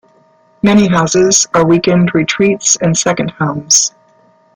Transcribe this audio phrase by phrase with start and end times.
[0.63, 3.91] Many houses are weekend retreats and second homes.